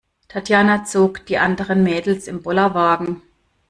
[0.29, 3.21] Tatjana zog die anderen Mädels im Bollerwagen.